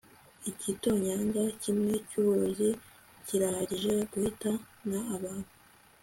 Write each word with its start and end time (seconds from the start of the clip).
igitonyanga 0.49 1.43
kimwe 1.61 1.93
cyuburozi 2.09 2.69
kirahagije 3.25 3.91
guhitana 4.11 4.97
abantu 5.15 5.49